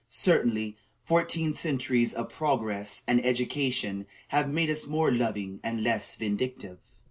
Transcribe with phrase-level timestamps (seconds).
[0.09, 6.79] Certainly, fourteen centuries of progress and education have made us more loving and less vindictive.